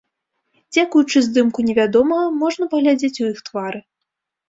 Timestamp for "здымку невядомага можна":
1.27-2.71